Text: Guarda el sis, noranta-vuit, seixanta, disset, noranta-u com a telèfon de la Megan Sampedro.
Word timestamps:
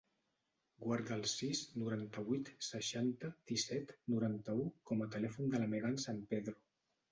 Guarda 0.85 1.17
el 1.17 1.27
sis, 1.31 1.61
noranta-vuit, 1.81 2.49
seixanta, 2.69 3.31
disset, 3.53 3.95
noranta-u 4.15 4.67
com 4.91 5.07
a 5.07 5.11
telèfon 5.19 5.55
de 5.55 5.65
la 5.67 5.71
Megan 5.77 6.03
Sampedro. 6.09 6.61